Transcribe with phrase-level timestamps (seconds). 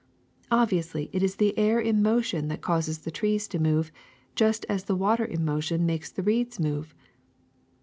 [0.49, 3.91] Obviously it is the air in motion that causes the trees to move,
[4.33, 6.95] just as the water in motion makes the reeds move.